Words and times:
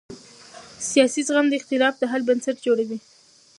سیاسي 0.89 1.21
زغم 1.27 1.45
د 1.49 1.53
اختلاف 1.59 1.93
د 1.99 2.03
حل 2.11 2.21
بنسټ 2.29 2.57
جوړوي 2.65 2.97